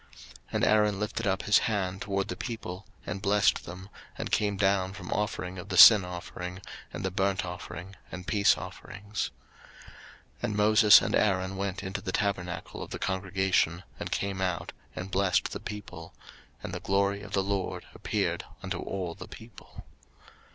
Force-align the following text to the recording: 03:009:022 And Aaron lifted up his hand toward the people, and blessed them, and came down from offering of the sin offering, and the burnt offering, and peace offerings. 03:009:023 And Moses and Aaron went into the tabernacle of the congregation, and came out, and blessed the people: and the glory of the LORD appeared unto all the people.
03:009:022 0.01 0.19
And 0.53 0.63
Aaron 0.63 0.99
lifted 0.99 1.27
up 1.27 1.43
his 1.43 1.57
hand 1.59 2.01
toward 2.01 2.27
the 2.29 2.35
people, 2.35 2.87
and 3.05 3.21
blessed 3.21 3.65
them, 3.65 3.87
and 4.17 4.31
came 4.31 4.57
down 4.57 4.93
from 4.93 5.13
offering 5.13 5.59
of 5.59 5.69
the 5.69 5.77
sin 5.77 6.03
offering, 6.03 6.59
and 6.91 7.05
the 7.05 7.11
burnt 7.11 7.45
offering, 7.45 7.95
and 8.11 8.25
peace 8.25 8.57
offerings. 8.57 9.29
03:009:023 10.37 10.37
And 10.41 10.55
Moses 10.57 11.01
and 11.03 11.15
Aaron 11.15 11.55
went 11.55 11.83
into 11.83 12.01
the 12.01 12.11
tabernacle 12.11 12.81
of 12.81 12.89
the 12.89 12.97
congregation, 12.97 13.83
and 13.99 14.09
came 14.11 14.41
out, 14.41 14.71
and 14.95 15.11
blessed 15.11 15.51
the 15.51 15.59
people: 15.59 16.15
and 16.63 16.73
the 16.73 16.79
glory 16.79 17.21
of 17.21 17.33
the 17.33 17.43
LORD 17.43 17.85
appeared 17.93 18.43
unto 18.63 18.79
all 18.79 19.13
the 19.13 19.27
people. 19.27 19.85